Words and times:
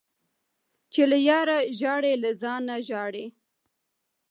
-چي 0.93 1.01
له 1.11 1.17
یاره 1.29 1.57
ژاړي 1.79 2.13
له 2.23 2.31
ځانه 2.41 2.75
ژاړي. 2.87 3.25